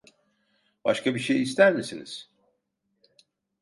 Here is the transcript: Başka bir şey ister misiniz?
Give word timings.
Başka 0.85 1.15
bir 1.15 1.19
şey 1.19 1.41
ister 1.43 1.73
misiniz? 1.75 2.31